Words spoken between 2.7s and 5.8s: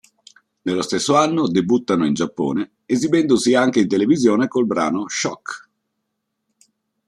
esibendosi anche in televisione col brano "Shock".